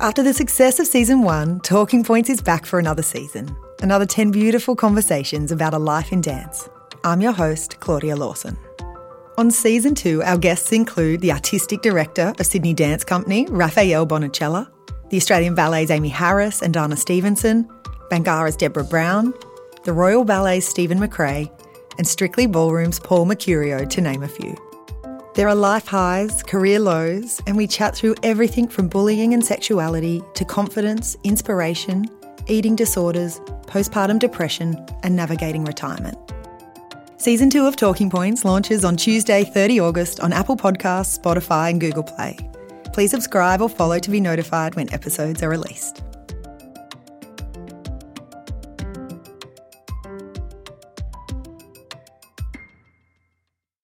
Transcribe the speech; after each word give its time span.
After 0.00 0.22
the 0.22 0.32
success 0.32 0.78
of 0.78 0.86
season 0.86 1.22
one, 1.22 1.58
Talking 1.58 2.04
Points 2.04 2.30
is 2.30 2.40
back 2.40 2.66
for 2.66 2.78
another 2.78 3.02
season. 3.02 3.56
Another 3.82 4.06
10 4.06 4.30
beautiful 4.30 4.76
conversations 4.76 5.50
about 5.50 5.74
a 5.74 5.78
life 5.78 6.12
in 6.12 6.20
dance. 6.20 6.68
I'm 7.02 7.20
your 7.20 7.32
host, 7.32 7.80
Claudia 7.80 8.14
Lawson. 8.14 8.56
On 9.38 9.50
season 9.50 9.96
two, 9.96 10.22
our 10.22 10.38
guests 10.38 10.70
include 10.70 11.20
the 11.20 11.32
artistic 11.32 11.82
director 11.82 12.32
of 12.38 12.46
Sydney 12.46 12.74
Dance 12.74 13.02
Company, 13.02 13.48
Rafael 13.50 14.06
Bonachela, 14.06 14.70
the 15.10 15.16
Australian 15.16 15.56
Ballet's 15.56 15.90
Amy 15.90 16.10
Harris 16.10 16.62
and 16.62 16.72
Dana 16.72 16.94
Stephensen, 16.94 17.68
Bangarra's 18.08 18.54
Deborah 18.54 18.84
Brown, 18.84 19.34
the 19.82 19.92
Royal 19.92 20.24
Ballet's 20.24 20.68
Steven 20.68 21.00
McRae, 21.00 21.50
and 21.98 22.06
Strictly 22.06 22.46
Ballroom's 22.46 23.00
Paul 23.00 23.26
Mercurio, 23.26 23.90
to 23.90 24.00
name 24.00 24.22
a 24.22 24.28
few. 24.28 24.56
There 25.38 25.48
are 25.48 25.54
life 25.54 25.86
highs, 25.86 26.42
career 26.42 26.80
lows, 26.80 27.40
and 27.46 27.56
we 27.56 27.68
chat 27.68 27.94
through 27.94 28.16
everything 28.24 28.66
from 28.66 28.88
bullying 28.88 29.34
and 29.34 29.44
sexuality 29.44 30.20
to 30.34 30.44
confidence, 30.44 31.16
inspiration, 31.22 32.06
eating 32.48 32.74
disorders, 32.74 33.38
postpartum 33.68 34.18
depression, 34.18 34.84
and 35.04 35.14
navigating 35.14 35.64
retirement. 35.64 36.18
Season 37.18 37.50
2 37.50 37.68
of 37.68 37.76
Talking 37.76 38.10
Points 38.10 38.44
launches 38.44 38.84
on 38.84 38.96
Tuesday, 38.96 39.44
30 39.44 39.78
August 39.78 40.18
on 40.18 40.32
Apple 40.32 40.56
Podcasts, 40.56 41.16
Spotify, 41.16 41.70
and 41.70 41.80
Google 41.80 42.02
Play. 42.02 42.36
Please 42.92 43.12
subscribe 43.12 43.62
or 43.62 43.68
follow 43.68 44.00
to 44.00 44.10
be 44.10 44.20
notified 44.20 44.74
when 44.74 44.92
episodes 44.92 45.40
are 45.44 45.48
released. 45.48 46.02